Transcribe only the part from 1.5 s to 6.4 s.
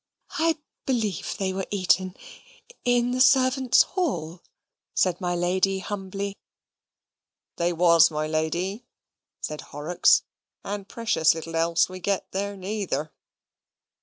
were eaten in the servants' hall," said my lady, humbly.